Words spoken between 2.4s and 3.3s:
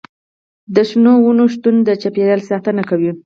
ساتنه کوي.